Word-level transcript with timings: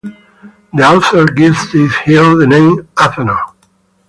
The 0.73 0.81
author 0.83 1.25
gives 1.27 1.71
this 1.71 1.95
hill 1.97 2.35
the 2.39 2.47
name 2.47 2.87
"Athanor". 2.97 3.53